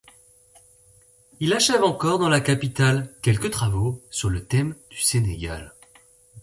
Il 1.39 1.53
achève 1.53 1.83
encore 1.83 2.17
dans 2.17 2.27
la 2.27 2.41
capitale 2.41 3.13
quelques 3.21 3.51
travaux 3.51 4.01
sur 4.09 4.31
le 4.31 4.43
thème 4.43 4.75
du 4.89 4.97
Sénégal. 4.99 5.75